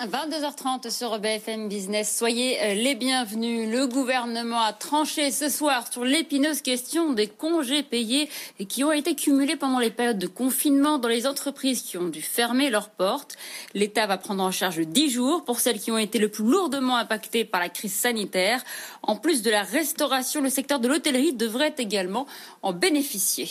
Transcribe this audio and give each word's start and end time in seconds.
22h30 0.00 0.90
sur 0.90 1.18
BFM 1.18 1.68
Business. 1.68 2.16
Soyez 2.16 2.58
euh, 2.62 2.74
les 2.74 2.94
bienvenus. 2.94 3.68
Le 3.70 3.86
gouvernement 3.86 4.62
a 4.62 4.72
tranché 4.72 5.30
ce 5.30 5.50
soir 5.50 5.92
sur 5.92 6.06
l'épineuse 6.06 6.62
question 6.62 7.12
des 7.12 7.26
congés 7.26 7.82
payés 7.82 8.30
qui 8.66 8.82
ont 8.82 8.92
été 8.92 9.14
cumulés 9.14 9.56
pendant 9.56 9.78
les 9.78 9.90
périodes 9.90 10.18
de 10.18 10.26
confinement 10.26 10.96
dans 10.96 11.08
les 11.08 11.26
entreprises 11.26 11.82
qui 11.82 11.98
ont 11.98 12.08
dû 12.08 12.22
fermer 12.22 12.70
leurs 12.70 12.88
portes. 12.88 13.36
L'État 13.74 14.06
va 14.06 14.16
prendre 14.16 14.42
en 14.42 14.52
charge 14.52 14.80
10 14.80 15.10
jours 15.10 15.44
pour 15.44 15.60
celles 15.60 15.80
qui 15.80 15.90
ont 15.92 15.98
été 15.98 16.18
le 16.18 16.28
plus 16.28 16.44
lourdement 16.44 16.96
impactées 16.96 17.44
par 17.44 17.60
la 17.60 17.68
crise 17.68 17.92
sanitaire. 17.92 18.62
En 19.02 19.16
plus 19.16 19.42
de 19.42 19.50
la 19.50 19.64
restauration, 19.64 20.40
le 20.40 20.48
secteur 20.48 20.80
de 20.80 20.88
l'hôtellerie 20.88 21.34
devrait 21.34 21.74
également 21.76 22.26
en 22.62 22.72
bénéficier. 22.72 23.50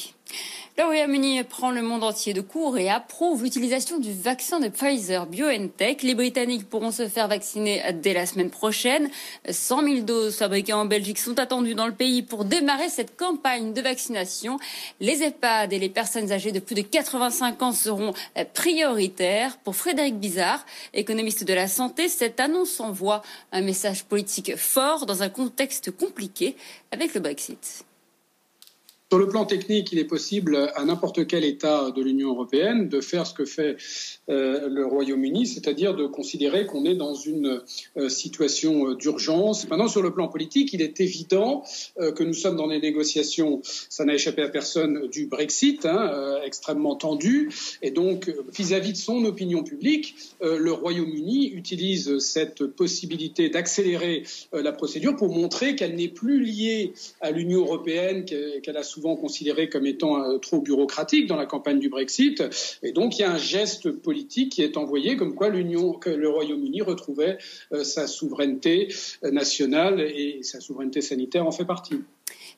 Le 0.80 0.86
Royaume-Uni 0.86 1.44
prend 1.44 1.72
le 1.72 1.82
monde 1.82 2.06
entier 2.06 2.34
de 2.34 2.40
court 2.40 2.78
et 2.78 2.90
approuve 2.90 3.44
l'utilisation 3.44 4.00
du 4.00 4.14
vaccin 4.14 4.62
de 4.62 4.70
Pfizer 4.70 5.26
BioNTech. 5.26 6.04
Les 6.04 6.16
Britanniques 6.16 6.70
pourront 6.70 6.92
se 6.92 7.10
faire 7.10 7.28
vacciner 7.28 7.84
dès 8.02 8.14
la 8.14 8.26
semaine 8.26 8.50
prochaine. 8.50 9.10
100 9.50 9.84
000 9.84 10.00
doses 10.04 10.38
fabriquées 10.38 10.72
en 10.72 10.86
Belgique 10.86 11.20
sont 11.20 11.38
attendues 11.38 11.76
dans 11.76 11.86
le 11.86 11.94
pays 11.94 12.22
pour 12.22 12.46
démarrer 12.46 12.88
cette 12.88 13.18
campagne 13.18 13.74
de 13.74 13.82
vaccination. 13.82 14.58
Les 15.02 15.22
EHPAD 15.22 15.74
et 15.74 15.80
les 15.80 15.90
personnes 15.90 16.32
âgées 16.32 16.54
de 16.54 16.60
plus 16.60 16.76
de 16.76 16.82
85 16.82 17.62
ans 17.62 17.74
seront 17.74 18.14
prioritaires. 18.54 19.58
Pour 19.58 19.76
Frédéric 19.76 20.18
Bizarre, 20.18 20.66
économiste 20.94 21.44
de 21.44 21.54
la 21.54 21.68
santé, 21.68 22.08
cette 22.08 22.40
annonce 22.40 22.80
envoie 22.80 23.22
un 23.52 23.60
message 23.60 24.05
politique 24.05 24.55
fort 24.55 25.05
dans 25.05 25.24
un 25.24 25.30
contexte 25.30 25.91
compliqué 25.91 26.55
avec 26.93 27.14
le 27.16 27.20
Brexit. 27.20 27.84
Sur 29.12 29.18
le 29.18 29.27
plan 29.27 29.43
technique, 29.43 29.91
il 29.91 29.98
est 29.98 30.05
possible 30.05 30.71
à 30.76 30.85
n'importe 30.85 31.26
quel 31.26 31.43
État 31.43 31.90
de 31.90 31.99
l'Union 31.99 32.29
européenne 32.29 32.90
de 32.90 33.02
faire 33.02 33.26
ce 33.26 33.34
que 33.34 33.43
fait 33.43 33.76
euh, 34.29 34.70
le 34.70 34.85
Royaume-Uni, 34.85 35.48
c'est-à-dire 35.48 35.96
de 35.96 36.05
considérer 36.05 36.68
qu'on 36.68 36.85
est 36.85 36.93
dans 36.93 37.15
une 37.15 37.63
euh, 37.98 38.07
situation 38.07 38.93
d'urgence. 38.93 39.68
Maintenant, 39.68 39.87
sur 39.87 40.04
le 40.04 40.13
plan 40.13 40.27
politique, 40.27 40.74
il 40.74 40.84
est 40.84 41.02
évident 41.02 41.63
euh, 41.99 42.12
que 42.12 42.24
nous 42.24 42.35
sommes 42.35 42.55
dans 42.55 42.68
des 42.68 42.80
négociations, 42.80 43.62
ça 43.63 44.05
n'a 44.05 44.13
échappé 44.13 44.43
à 44.43 44.48
personne, 44.48 45.07
du 45.07 45.26
Brexit, 45.26 45.87
hein, 45.87 46.40
extrêmement 46.46 46.96
tendu. 46.96 47.49
Et 47.82 47.90
donc, 47.90 48.32
vis-à-vis 48.55 48.91
-vis 48.91 48.93
de 48.93 48.98
son 48.98 49.26
opinion 49.26 49.63
publique, 49.63 50.15
le 50.41 50.71
Royaume-Uni 50.71 51.48
utilise 51.48 52.20
cette 52.20 52.63
possibilité 52.68 53.49
d'accélérer 53.49 54.24
la 54.54 54.71
procédure 54.71 55.15
pour 55.15 55.34
montrer 55.34 55.76
qu'elle 55.76 55.96
n'est 55.96 56.13
plus 56.13 56.40
liée 56.43 56.93
à 57.21 57.32
l'Union 57.32 57.62
européenne, 57.62 58.26
qu'elle 58.26 58.77
a 58.77 58.84
souvent 59.00 59.16
considéré 59.16 59.70
comme 59.70 59.86
étant 59.86 60.22
euh, 60.22 60.38
trop 60.40 60.60
bureaucratique 60.60 61.26
dans 61.28 61.38
la 61.38 61.46
campagne 61.46 61.80
du 61.80 61.88
Brexit. 61.90 62.44
Et 62.84 62.92
donc, 62.92 63.18
il 63.18 63.22
y 63.22 63.26
a 63.26 63.32
un 63.32 63.38
geste 63.38 63.92
politique 63.92 64.52
qui 64.52 64.62
est 64.62 64.75
envoyé 64.75 65.16
comme 65.16 65.36
quoi 65.36 65.47
l'Union, 65.47 65.94
que 65.94 66.09
le 66.09 66.28
Royaume-Uni 66.28 66.81
retrouvait 66.81 67.38
euh, 67.72 67.86
sa 67.86 68.08
souveraineté 68.08 68.94
euh, 69.24 69.31
nationale 69.31 70.02
et 70.02 70.40
sa 70.44 70.59
souveraineté 70.59 71.02
sanitaire 71.02 71.47
en 71.47 71.52
fait 71.52 71.66
partie. 71.66 71.96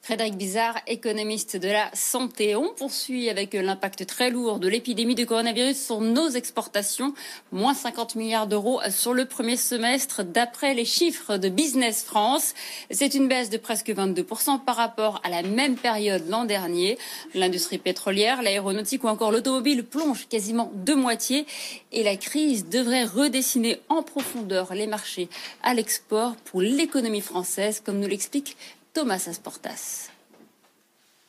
Frédéric 0.01 0.35
Bizarre, 0.35 0.79
économiste 0.87 1.57
de 1.57 1.67
la 1.67 1.91
santé. 1.93 2.55
On 2.55 2.73
poursuit 2.73 3.29
avec 3.29 3.53
l'impact 3.53 4.07
très 4.07 4.31
lourd 4.31 4.57
de 4.57 4.67
l'épidémie 4.67 5.13
de 5.13 5.23
coronavirus 5.25 5.77
sur 5.77 6.01
nos 6.01 6.27
exportations. 6.27 7.13
Moins 7.51 7.75
50 7.75 8.15
milliards 8.15 8.47
d'euros 8.47 8.81
sur 8.89 9.13
le 9.13 9.25
premier 9.25 9.57
semestre 9.57 10.23
d'après 10.23 10.73
les 10.73 10.85
chiffres 10.85 11.37
de 11.37 11.49
Business 11.49 12.03
France. 12.03 12.55
C'est 12.89 13.13
une 13.13 13.27
baisse 13.27 13.51
de 13.51 13.57
presque 13.57 13.89
22% 13.89 14.63
par 14.63 14.75
rapport 14.75 15.21
à 15.23 15.29
la 15.29 15.43
même 15.43 15.75
période 15.75 16.27
l'an 16.27 16.45
dernier. 16.45 16.97
L'industrie 17.35 17.77
pétrolière, 17.77 18.41
l'aéronautique 18.41 19.03
ou 19.03 19.07
encore 19.07 19.31
l'automobile 19.31 19.83
plongent 19.83 20.27
quasiment 20.27 20.71
de 20.73 20.93
moitié 20.93 21.45
et 21.91 22.01
la 22.01 22.15
crise 22.15 22.67
devrait 22.69 23.05
redessiner 23.05 23.79
en 23.87 24.01
profondeur 24.01 24.73
les 24.73 24.87
marchés 24.87 25.29
à 25.61 25.75
l'export 25.75 26.35
pour 26.45 26.61
l'économie 26.61 27.21
française, 27.21 27.81
comme 27.85 27.99
nous 27.99 28.07
l'explique 28.07 28.57
Thomas 28.93 29.27
Asportas. 29.29 30.11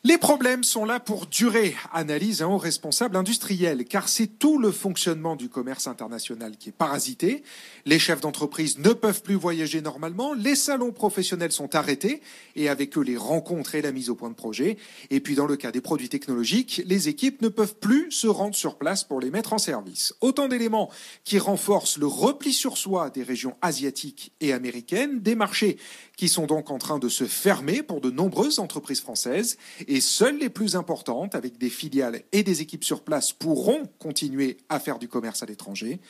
Les 0.05 0.19
problèmes 0.19 0.65
sont 0.65 0.85
là 0.85 0.99
pour 0.99 1.27
durer, 1.27 1.77
analyse 1.93 2.43
un 2.43 2.49
haut 2.49 2.59
responsable 2.59 3.17
industriel, 3.17 3.85
car 3.85 4.09
c'est 4.09 4.27
tout 4.27 4.59
le 4.59 4.73
fonctionnement 4.73 5.37
du 5.37 5.49
commerce 5.49 5.87
international 5.87 6.57
qui 6.57 6.71
est 6.71 6.73
parasité. 6.73 7.45
Les 7.87 8.01
chefs 8.01 8.21
d'entreprise 8.21 8.79
ne 8.79 8.95
peuvent 8.95 9.23
plus 9.23 9.37
voyager 9.37 9.81
normalement, 9.81 10.35
les 10.35 10.57
salons 10.57 10.91
professionnels 10.91 11.53
sont 11.53 11.77
arrêtés, 11.77 12.21
et 12.57 12.69
avec 12.69 12.99
eux 12.99 13.03
les 13.03 13.17
rencontres 13.17 13.77
et 13.77 13.83
la 13.83 13.93
mise 13.93 14.11
au 14.11 14.17
point 14.17 14.29
de 14.29 14.35
projet. 14.35 14.77
Et 15.11 15.21
puis 15.21 15.37
dans 15.37 15.47
le 15.47 15.55
cas 15.55 15.71
des 15.71 15.81
produits 15.81 16.09
technologiques, 16.09 16.83
les 16.85 17.09
équipes 17.09 17.41
ne 17.41 17.49
peuvent 17.49 17.77
plus 17.77 18.11
se 18.11 18.27
rendre 18.27 18.57
sur 18.57 18.79
place 18.79 19.05
pour 19.05 19.21
les 19.21 19.31
mettre 19.31 19.53
en 19.53 19.59
service. 19.59 20.15
Autant 20.21 20.49
d'éléments 20.49 20.91
qui 21.23 21.39
renforcent 21.39 21.97
le 21.97 22.09
repli 22.09 22.53
sur 22.53 22.77
soi 22.77 23.11
des 23.11 23.23
régions 23.23 23.57
asiatiques 23.63 24.33
et 24.41 24.53
américaines, 24.53 25.21
des 25.21 25.37
marchés 25.37 25.79
qui 26.17 26.29
sont 26.29 26.47
donc 26.47 26.71
en 26.71 26.79
train 26.79 26.99
de 26.99 27.09
se 27.09 27.25
fermer 27.25 27.85
pour 27.85 28.01
de 28.01 28.11
nombreuses 28.11 28.59
entreprises 28.59 29.01
françaises 29.01 29.59
seules 30.01 30.39
les 30.39 30.49
plus 30.49 30.77
importantes, 30.77 31.35
avec 31.35 31.59
des 31.59 31.71
filiales 31.71 32.23
et 32.33 32.43
des 32.43 32.63
équipes 32.63 32.85
sur 32.85 33.03
place, 33.03 33.33
pourront 33.33 33.89
continuer 33.99 34.59
à 34.69 34.81
faire 34.81 34.99
du 34.99 35.09
commerce 35.09 35.43
à 35.43 35.47
l'étranger. 35.47 36.01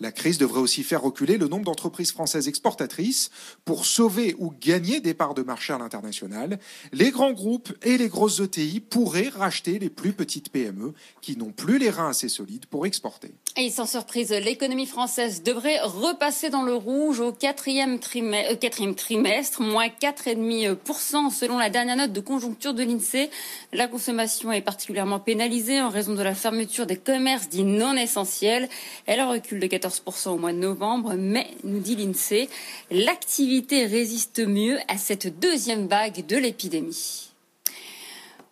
La 0.00 0.12
crise 0.12 0.38
devrait 0.38 0.60
aussi 0.60 0.82
faire 0.82 1.02
reculer 1.02 1.38
le 1.38 1.48
nombre 1.48 1.64
d'entreprises 1.64 2.12
françaises 2.12 2.48
exportatrices 2.48 3.30
pour 3.64 3.86
sauver 3.86 4.34
ou 4.38 4.52
gagner 4.60 5.00
des 5.00 5.14
parts 5.14 5.34
de 5.34 5.42
marché 5.42 5.72
à 5.72 5.78
l'international. 5.78 6.58
Les 6.92 7.10
grands 7.10 7.32
groupes 7.32 7.72
et 7.82 7.96
les 7.98 8.08
grosses 8.08 8.40
ETI 8.40 8.80
pourraient 8.80 9.28
racheter 9.28 9.78
les 9.78 9.90
plus 9.90 10.12
petites 10.12 10.50
PME 10.50 10.92
qui 11.20 11.36
n'ont 11.36 11.52
plus 11.52 11.78
les 11.78 11.90
reins 11.90 12.08
assez 12.08 12.28
solides 12.28 12.66
pour 12.66 12.84
exporter. 12.84 13.30
Et 13.56 13.70
sans 13.70 13.86
surprise, 13.86 14.30
l'économie 14.30 14.86
française 14.86 15.42
devrait 15.42 15.80
repasser 15.82 16.50
dans 16.50 16.62
le 16.62 16.74
rouge 16.74 17.20
au 17.20 17.32
quatrième, 17.32 17.98
trimestre, 17.98 18.52
euh, 18.52 18.56
quatrième 18.56 18.94
trimestre, 18.94 19.60
moins 19.60 19.88
4,5% 19.88 21.30
selon 21.30 21.58
la 21.58 21.70
dernière 21.70 21.96
note 21.96 22.12
de 22.12 22.20
conjoncture 22.20 22.74
de 22.74 22.82
l'INSEE. 22.82 23.30
La 23.72 23.88
consommation 23.88 24.52
est 24.52 24.60
particulièrement 24.60 25.18
pénalisée 25.18 25.80
en 25.80 25.88
raison 25.88 26.14
de 26.14 26.22
la 26.22 26.34
fermeture 26.34 26.86
des 26.86 26.96
commerces 26.96 27.48
dits 27.48 27.64
non 27.64 27.94
essentiels. 27.94 28.68
Elle 29.06 29.22
recule 29.22 29.60
de 29.60 29.66
14% 29.66 30.30
au 30.30 30.38
mois 30.38 30.52
de 30.52 30.58
novembre, 30.58 31.14
mais, 31.14 31.48
nous 31.64 31.80
dit 31.80 31.96
l'INSEE, 31.96 32.48
l'activité 32.90 33.86
résiste 33.86 34.46
mieux 34.46 34.78
à 34.88 34.98
cette 34.98 35.38
deuxième 35.38 35.86
vague 35.86 36.26
de 36.26 36.36
l'épidémie. 36.36 37.31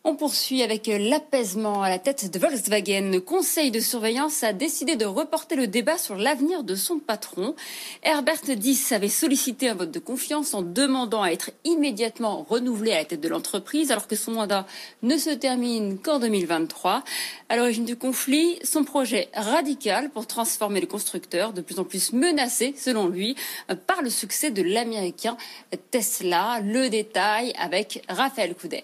On 0.03 0.16
poursuit 0.16 0.62
avec 0.62 0.87
l'apaisement 0.87 1.83
à 1.83 1.91
la 1.91 1.99
tête 1.99 2.31
de 2.31 2.38
Volkswagen. 2.38 3.11
Le 3.12 3.21
conseil 3.21 3.71
de 3.71 3.81
surveillance 3.81 4.43
a 4.43 4.55
décidé 4.55 4.97
de 4.97 5.05
reporter 5.05 5.56
le 5.56 5.66
débat 5.66 5.99
sur 5.99 6.16
l'avenir 6.16 6.65
de 6.65 6.75
son 6.75 6.99
patron. 6.99 7.55
Herbert 8.03 8.41
Diss 8.56 8.93
avait 8.93 9.11
sollicité 9.11 9.69
un 9.69 9.75
vote 9.75 9.91
de 9.91 9.99
confiance 9.99 10.55
en 10.55 10.62
demandant 10.62 11.22
à 11.22 11.28
être 11.28 11.50
immédiatement 11.65 12.47
renouvelé 12.49 12.93
à 12.93 13.00
la 13.00 13.05
tête 13.05 13.21
de 13.21 13.28
l'entreprise 13.28 13.93
alors 13.93 14.09
que 14.09 14.16
son 14.16 14.33
mandat 14.33 14.66
ne 15.03 15.19
se 15.19 15.28
termine 15.28 15.99
qu'en 15.99 16.19
2023. 16.19 17.05
À 17.50 17.56
l'origine 17.59 17.84
du 17.84 17.97
conflit, 17.97 18.59
son 18.65 18.84
projet 18.84 19.28
radical 19.34 20.09
pour 20.09 20.27
transformer 20.27 20.81
le 20.81 20.87
constructeur, 20.87 21.53
de 21.53 21.61
plus 21.61 21.78
en 21.78 21.84
plus 21.84 22.15
menacé, 22.15 22.75
selon 22.75 23.06
lui, 23.06 23.37
par 23.87 24.00
le 24.00 24.09
succès 24.09 24.50
de 24.50 24.62
l'américain 24.62 25.37
Tesla. 25.91 26.61
Le 26.65 26.88
détail 26.88 27.53
avec 27.59 28.03
Raphaël 28.09 28.55
Couder. 28.55 28.82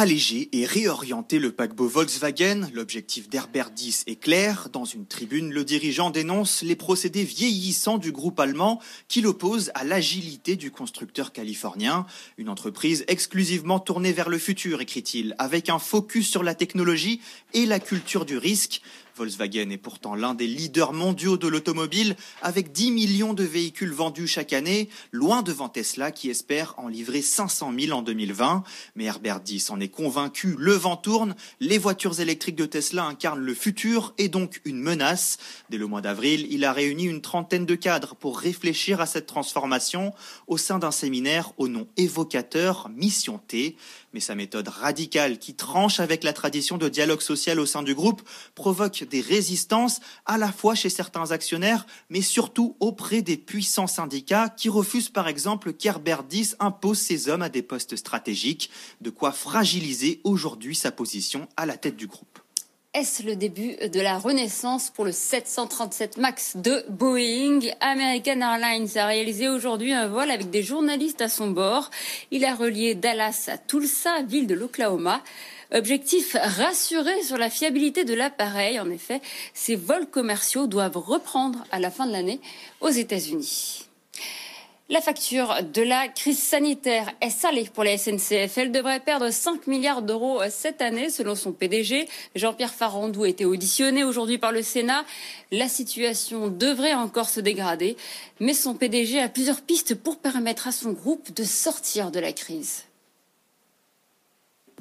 Alléger 0.00 0.48
et 0.52 0.64
réorienter 0.64 1.38
le 1.38 1.52
paquebot 1.52 1.86
Volkswagen, 1.86 2.70
l'objectif 2.72 3.28
d'Herbert 3.28 3.70
Diess 3.70 4.02
est 4.06 4.16
clair. 4.16 4.70
Dans 4.72 4.86
une 4.86 5.04
tribune, 5.04 5.52
le 5.52 5.62
dirigeant 5.62 6.08
dénonce 6.08 6.62
les 6.62 6.74
procédés 6.74 7.22
vieillissants 7.22 7.98
du 7.98 8.10
groupe 8.10 8.40
allemand 8.40 8.80
qui 9.08 9.20
l'oppose 9.20 9.70
à 9.74 9.84
l'agilité 9.84 10.56
du 10.56 10.70
constructeur 10.70 11.32
californien. 11.32 12.06
Une 12.38 12.48
entreprise 12.48 13.04
exclusivement 13.08 13.78
tournée 13.78 14.14
vers 14.14 14.30
le 14.30 14.38
futur, 14.38 14.80
écrit-il, 14.80 15.34
avec 15.36 15.68
un 15.68 15.78
focus 15.78 16.30
sur 16.30 16.42
la 16.42 16.54
technologie 16.54 17.20
et 17.52 17.66
la 17.66 17.78
culture 17.78 18.24
du 18.24 18.38
risque. 18.38 18.80
Volkswagen 19.20 19.68
est 19.68 19.76
pourtant 19.76 20.14
l'un 20.14 20.32
des 20.32 20.46
leaders 20.46 20.94
mondiaux 20.94 21.36
de 21.36 21.46
l'automobile, 21.46 22.16
avec 22.40 22.72
10 22.72 22.90
millions 22.90 23.34
de 23.34 23.44
véhicules 23.44 23.92
vendus 23.92 24.26
chaque 24.26 24.54
année, 24.54 24.88
loin 25.12 25.42
devant 25.42 25.68
Tesla 25.68 26.10
qui 26.10 26.30
espère 26.30 26.72
en 26.78 26.88
livrer 26.88 27.20
500 27.20 27.74
000 27.78 27.98
en 27.98 28.00
2020. 28.00 28.64
Mais 28.96 29.04
Herbert 29.04 29.40
Diss 29.40 29.68
en 29.68 29.78
est 29.78 29.88
convaincu, 29.88 30.56
le 30.58 30.72
vent 30.72 30.96
tourne, 30.96 31.36
les 31.60 31.76
voitures 31.76 32.20
électriques 32.20 32.56
de 32.56 32.64
Tesla 32.64 33.04
incarnent 33.04 33.44
le 33.44 33.52
futur 33.52 34.14
et 34.16 34.28
donc 34.28 34.62
une 34.64 34.80
menace. 34.80 35.36
Dès 35.68 35.76
le 35.76 35.86
mois 35.86 36.00
d'avril, 36.00 36.46
il 36.50 36.64
a 36.64 36.72
réuni 36.72 37.04
une 37.04 37.20
trentaine 37.20 37.66
de 37.66 37.74
cadres 37.74 38.14
pour 38.14 38.38
réfléchir 38.38 39.02
à 39.02 39.06
cette 39.06 39.26
transformation 39.26 40.14
au 40.46 40.56
sein 40.56 40.78
d'un 40.78 40.92
séminaire 40.92 41.52
au 41.58 41.68
nom 41.68 41.86
évocateur 41.98 42.88
Mission 42.88 43.38
T 43.48 43.76
mais 44.12 44.20
sa 44.20 44.34
méthode 44.34 44.68
radicale 44.68 45.38
qui 45.38 45.54
tranche 45.54 46.00
avec 46.00 46.24
la 46.24 46.32
tradition 46.32 46.78
de 46.78 46.88
dialogue 46.88 47.20
social 47.20 47.60
au 47.60 47.66
sein 47.66 47.82
du 47.82 47.94
groupe 47.94 48.22
provoque 48.54 49.04
des 49.10 49.20
résistances 49.20 50.00
à 50.24 50.38
la 50.38 50.50
fois 50.50 50.74
chez 50.74 50.88
certains 50.88 51.32
actionnaires, 51.32 51.86
mais 52.08 52.22
surtout 52.22 52.76
auprès 52.80 53.20
des 53.20 53.36
puissants 53.36 53.86
syndicats 53.86 54.48
qui 54.48 54.70
refusent 54.70 55.10
par 55.10 55.28
exemple 55.28 55.74
qu'Herbert 55.74 56.24
10 56.24 56.56
impose 56.60 56.98
ses 56.98 57.28
hommes 57.28 57.42
à 57.42 57.50
des 57.50 57.62
postes 57.62 57.96
stratégiques, 57.96 58.70
de 59.02 59.10
quoi 59.10 59.32
fragiliser 59.32 60.20
aujourd'hui 60.24 60.74
sa 60.74 60.92
position 60.92 61.46
à 61.58 61.66
la 61.66 61.76
tête 61.76 61.96
du 61.96 62.06
groupe. 62.06 62.38
Est-ce 62.92 63.22
le 63.22 63.36
début 63.36 63.76
de 63.76 64.00
la 64.00 64.18
renaissance 64.18 64.90
pour 64.90 65.04
le 65.04 65.12
737 65.12 66.16
MAX 66.16 66.56
de 66.56 66.84
Boeing? 66.88 67.60
American 67.80 68.40
Airlines 68.40 68.98
a 68.98 69.06
réalisé 69.06 69.48
aujourd'hui 69.48 69.92
un 69.92 70.08
vol 70.08 70.28
avec 70.28 70.50
des 70.50 70.64
journalistes 70.64 71.20
à 71.20 71.28
son 71.28 71.52
bord. 71.52 71.88
Il 72.32 72.44
a 72.44 72.52
relié 72.52 72.96
Dallas 72.96 73.44
à 73.46 73.58
Tulsa, 73.58 74.22
ville 74.22 74.48
de 74.48 74.56
l'Oklahoma. 74.56 75.22
Objectif 75.72 76.36
rassurer 76.40 77.22
sur 77.22 77.38
la 77.38 77.48
fiabilité 77.48 78.04
de 78.04 78.14
l'appareil. 78.14 78.80
En 78.80 78.90
effet, 78.90 79.20
ces 79.54 79.76
vols 79.76 80.06
commerciaux 80.06 80.66
doivent 80.66 80.96
reprendre 80.96 81.64
à 81.70 81.78
la 81.78 81.90
fin 81.90 82.06
de 82.06 82.12
l'année 82.12 82.40
aux 82.80 82.88
États-Unis. 82.88 83.86
La 84.88 85.00
facture 85.00 85.54
de 85.72 85.82
la 85.82 86.08
crise 86.08 86.42
sanitaire 86.42 87.12
est 87.20 87.30
salée 87.30 87.70
pour 87.72 87.84
la 87.84 87.96
SNCF. 87.96 88.58
Elle 88.58 88.72
devrait 88.72 88.98
perdre 88.98 89.30
5 89.30 89.68
milliards 89.68 90.02
d'euros 90.02 90.40
cette 90.50 90.82
année, 90.82 91.10
selon 91.10 91.36
son 91.36 91.52
PDG. 91.52 92.08
Jean-Pierre 92.34 92.74
Farandou 92.74 93.22
a 93.22 93.28
été 93.28 93.44
auditionné 93.44 94.02
aujourd'hui 94.02 94.38
par 94.38 94.50
le 94.50 94.62
Sénat. 94.62 95.04
La 95.52 95.68
situation 95.68 96.48
devrait 96.48 96.94
encore 96.94 97.28
se 97.28 97.38
dégrader, 97.38 97.96
mais 98.40 98.54
son 98.54 98.74
PDG 98.74 99.20
a 99.20 99.28
plusieurs 99.28 99.60
pistes 99.60 99.94
pour 99.94 100.18
permettre 100.18 100.66
à 100.66 100.72
son 100.72 100.90
groupe 100.90 101.32
de 101.32 101.44
sortir 101.44 102.10
de 102.10 102.18
la 102.18 102.32
crise. 102.32 102.82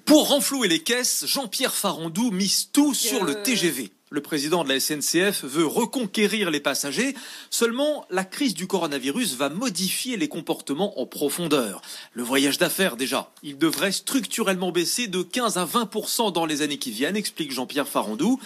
Pour 0.10 0.30
renflouer 0.30 0.68
les 0.68 0.80
caisses, 0.80 1.28
Jean-Pierre 1.28 1.76
Farandou 1.76 2.32
mise 2.32 2.72
tout 2.74 2.96
sur 2.96 3.24
le 3.24 3.44
TGV. 3.44 3.92
Le 4.10 4.22
président 4.22 4.64
de 4.64 4.70
la 4.70 4.80
SNCF 4.80 5.44
veut 5.44 5.68
reconquérir 5.68 6.50
les 6.50 6.60
passagers. 6.60 7.14
Seulement, 7.52 8.08
la 8.10 8.24
crise 8.24 8.56
du 8.56 8.66
coronavirus 8.66 9.36
va 9.36 9.50
modifier 9.50 10.18
les 10.18 10.28
comportements 10.28 11.00
en 11.00 11.06
profondeur. 11.06 11.84
Le 12.14 12.24
voyage 12.24 12.58
d'affaires, 12.58 12.98
déjà, 12.98 13.30
il 13.44 13.60
devrait 13.60 13.92
structurellement 13.92 14.72
baisser 14.72 15.06
de 15.06 15.22
15 15.22 15.60
à 15.60 15.66
20% 15.66 16.34
dans 16.34 16.48
les 16.48 16.64
années 16.64 16.80
qui 16.80 16.90
viennent, 16.90 17.16
explique 17.16 17.52
Jean-Pierre 17.52 17.88
Farandou. 17.88 18.40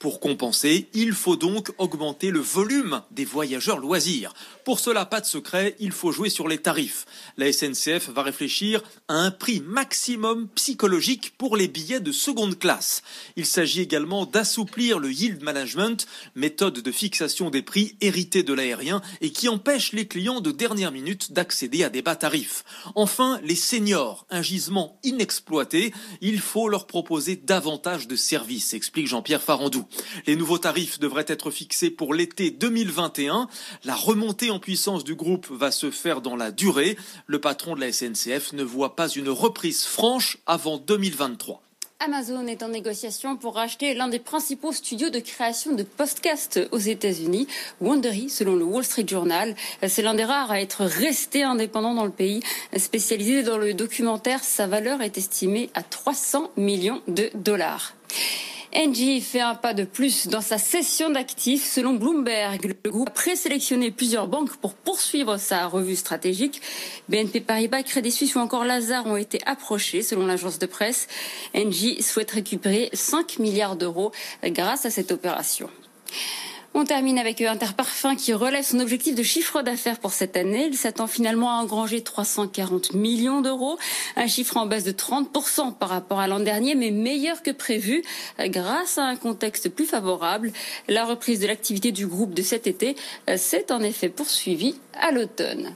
Pour 0.00 0.18
compenser, 0.18 0.88
il 0.94 1.12
faut 1.12 1.36
donc 1.36 1.74
augmenter 1.76 2.30
le 2.30 2.38
volume 2.40 3.02
des 3.10 3.26
voyageurs 3.26 3.76
loisirs. 3.76 4.32
Pour 4.64 4.80
cela, 4.80 5.04
pas 5.04 5.20
de 5.20 5.26
secret, 5.26 5.76
il 5.78 5.92
faut 5.92 6.10
jouer 6.10 6.30
sur 6.30 6.48
les 6.48 6.56
tarifs. 6.56 7.04
La 7.36 7.52
SNCF 7.52 8.08
va 8.08 8.22
réfléchir 8.22 8.82
à 9.08 9.16
un 9.16 9.30
prix 9.30 9.60
maximum 9.60 10.48
psychologique 10.54 11.34
pour 11.36 11.54
les 11.54 11.68
billets 11.68 12.00
de 12.00 12.12
seconde 12.12 12.58
classe. 12.58 13.02
Il 13.36 13.44
s'agit 13.44 13.82
également 13.82 14.24
d'assouplir 14.24 15.00
le 15.00 15.12
yield 15.12 15.42
management, 15.42 16.06
méthode 16.34 16.80
de 16.80 16.92
fixation 16.92 17.50
des 17.50 17.60
prix 17.60 17.94
héritée 18.00 18.42
de 18.42 18.54
l'aérien 18.54 19.02
et 19.20 19.32
qui 19.32 19.50
empêche 19.50 19.92
les 19.92 20.08
clients 20.08 20.40
de 20.40 20.50
dernière 20.50 20.92
minute 20.92 21.32
d'accéder 21.32 21.84
à 21.84 21.90
des 21.90 22.00
bas 22.00 22.16
tarifs. 22.16 22.64
Enfin, 22.94 23.38
les 23.44 23.54
seniors, 23.54 24.24
un 24.30 24.40
gisement 24.40 24.98
inexploité, 25.04 25.92
il 26.22 26.40
faut 26.40 26.70
leur 26.70 26.86
proposer 26.86 27.36
davantage 27.36 28.08
de 28.08 28.16
services, 28.16 28.72
explique 28.72 29.06
Jean-Pierre 29.06 29.42
Farandou. 29.42 29.84
Les 30.26 30.36
nouveaux 30.36 30.58
tarifs 30.58 30.98
devraient 30.98 31.24
être 31.28 31.50
fixés 31.50 31.90
pour 31.90 32.14
l'été 32.14 32.50
2021. 32.50 33.48
La 33.84 33.94
remontée 33.94 34.50
en 34.50 34.58
puissance 34.58 35.04
du 35.04 35.14
groupe 35.14 35.48
va 35.50 35.70
se 35.70 35.90
faire 35.90 36.20
dans 36.20 36.36
la 36.36 36.50
durée. 36.50 36.96
Le 37.26 37.40
patron 37.40 37.74
de 37.74 37.80
la 37.80 37.92
SNCF 37.92 38.52
ne 38.52 38.62
voit 38.62 38.96
pas 38.96 39.08
une 39.08 39.28
reprise 39.28 39.84
franche 39.84 40.38
avant 40.46 40.78
2023. 40.78 41.62
Amazon 42.02 42.46
est 42.46 42.62
en 42.62 42.68
négociation 42.68 43.36
pour 43.36 43.56
racheter 43.56 43.92
l'un 43.92 44.08
des 44.08 44.18
principaux 44.18 44.72
studios 44.72 45.10
de 45.10 45.18
création 45.18 45.74
de 45.74 45.82
podcasts 45.82 46.58
aux 46.72 46.78
États-Unis, 46.78 47.46
Wondery, 47.82 48.30
selon 48.30 48.56
le 48.56 48.64
Wall 48.64 48.84
Street 48.84 49.04
Journal. 49.06 49.54
C'est 49.86 50.00
l'un 50.00 50.14
des 50.14 50.24
rares 50.24 50.50
à 50.50 50.62
être 50.62 50.86
resté 50.86 51.42
indépendant 51.42 51.92
dans 51.92 52.06
le 52.06 52.10
pays. 52.10 52.40
Spécialisé 52.74 53.42
dans 53.42 53.58
le 53.58 53.74
documentaire, 53.74 54.42
sa 54.42 54.66
valeur 54.66 55.02
est 55.02 55.18
estimée 55.18 55.68
à 55.74 55.82
300 55.82 56.50
millions 56.56 57.02
de 57.06 57.30
dollars. 57.34 57.92
Engie 58.72 59.20
fait 59.20 59.40
un 59.40 59.56
pas 59.56 59.74
de 59.74 59.82
plus 59.82 60.28
dans 60.28 60.40
sa 60.40 60.56
cession 60.56 61.10
d'actifs. 61.10 61.64
Selon 61.64 61.94
Bloomberg, 61.94 62.76
le 62.84 62.90
groupe 62.90 63.08
a 63.08 63.12
présélectionné 63.12 63.90
plusieurs 63.90 64.28
banques 64.28 64.56
pour 64.58 64.74
poursuivre 64.74 65.38
sa 65.38 65.66
revue 65.66 65.96
stratégique. 65.96 66.62
BNP 67.08 67.40
Paribas, 67.40 67.82
Crédit 67.82 68.12
Suisse 68.12 68.36
ou 68.36 68.38
encore 68.38 68.64
Lazare 68.64 69.06
ont 69.06 69.16
été 69.16 69.40
approchés, 69.44 70.02
selon 70.02 70.24
l'agence 70.24 70.60
de 70.60 70.66
presse. 70.66 71.08
Engie 71.52 72.00
souhaite 72.00 72.30
récupérer 72.30 72.90
5 72.92 73.40
milliards 73.40 73.74
d'euros 73.74 74.12
grâce 74.44 74.86
à 74.86 74.90
cette 74.90 75.10
opération. 75.10 75.68
On 76.72 76.84
termine 76.84 77.18
avec 77.18 77.40
Interparfum 77.40 78.14
qui 78.14 78.32
relève 78.32 78.64
son 78.64 78.78
objectif 78.78 79.16
de 79.16 79.24
chiffre 79.24 79.60
d'affaires 79.62 79.98
pour 79.98 80.12
cette 80.12 80.36
année. 80.36 80.66
Il 80.66 80.76
s'attend 80.76 81.08
finalement 81.08 81.50
à 81.50 81.54
engranger 81.60 82.00
340 82.02 82.94
millions 82.94 83.40
d'euros, 83.40 83.76
un 84.14 84.28
chiffre 84.28 84.56
en 84.56 84.66
baisse 84.66 84.84
de 84.84 84.92
30% 84.92 85.74
par 85.74 85.88
rapport 85.88 86.20
à 86.20 86.28
l'an 86.28 86.38
dernier, 86.38 86.76
mais 86.76 86.92
meilleur 86.92 87.42
que 87.42 87.50
prévu 87.50 88.04
grâce 88.38 88.98
à 88.98 89.04
un 89.04 89.16
contexte 89.16 89.68
plus 89.68 89.84
favorable. 89.84 90.52
La 90.86 91.04
reprise 91.04 91.40
de 91.40 91.48
l'activité 91.48 91.90
du 91.90 92.06
groupe 92.06 92.34
de 92.34 92.42
cet 92.42 92.68
été 92.68 92.94
s'est 93.36 93.72
en 93.72 93.80
effet 93.80 94.08
poursuivie 94.08 94.76
à 94.94 95.10
l'automne. 95.10 95.74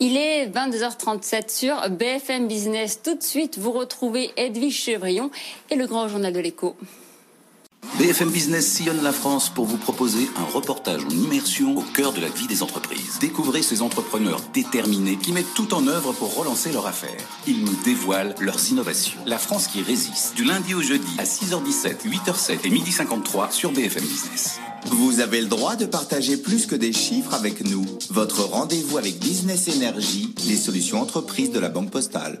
Il 0.00 0.16
est 0.18 0.46
22h37 0.48 1.50
sur 1.50 1.90
BFM 1.90 2.46
Business. 2.46 3.00
Tout 3.02 3.14
de 3.14 3.22
suite, 3.22 3.58
vous 3.58 3.72
retrouvez 3.72 4.30
Edwige 4.36 4.80
Chevrillon 4.80 5.30
et 5.70 5.76
le 5.76 5.86
grand 5.86 6.08
journal 6.08 6.32
de 6.32 6.40
l'écho. 6.40 6.76
BFM 7.98 8.30
Business 8.30 8.64
sillonne 8.64 9.02
la 9.02 9.12
France 9.12 9.48
pour 9.48 9.64
vous 9.64 9.76
proposer 9.76 10.30
un 10.36 10.44
reportage 10.44 11.04
en 11.04 11.10
immersion 11.10 11.76
au 11.76 11.82
cœur 11.82 12.12
de 12.12 12.20
la 12.20 12.28
vie 12.28 12.46
des 12.46 12.62
entreprises. 12.62 13.18
Découvrez 13.20 13.60
ces 13.60 13.82
entrepreneurs 13.82 14.40
déterminés 14.54 15.16
qui 15.16 15.32
mettent 15.32 15.52
tout 15.56 15.74
en 15.74 15.84
œuvre 15.88 16.12
pour 16.12 16.36
relancer 16.36 16.70
leur 16.70 16.86
affaire. 16.86 17.20
Ils 17.48 17.64
nous 17.64 17.74
dévoilent 17.84 18.36
leurs 18.38 18.70
innovations. 18.70 19.18
La 19.26 19.36
France 19.36 19.66
qui 19.66 19.82
résiste, 19.82 20.36
du 20.36 20.44
lundi 20.44 20.74
au 20.74 20.80
jeudi 20.80 21.10
à 21.18 21.24
6h17, 21.24 22.06
8h07 22.06 22.58
et 22.62 22.70
12h53 22.70 23.50
sur 23.50 23.72
BFM 23.72 24.04
Business. 24.04 24.60
Vous 24.86 25.18
avez 25.18 25.40
le 25.40 25.48
droit 25.48 25.74
de 25.74 25.84
partager 25.84 26.36
plus 26.36 26.66
que 26.66 26.76
des 26.76 26.92
chiffres 26.92 27.34
avec 27.34 27.64
nous. 27.68 27.84
Votre 28.10 28.44
rendez-vous 28.44 28.96
avec 28.96 29.18
Business 29.18 29.68
Energy, 29.68 30.32
les 30.46 30.56
solutions 30.56 31.02
entreprises 31.02 31.50
de 31.50 31.58
la 31.58 31.68
Banque 31.68 31.90
Postale. 31.90 32.40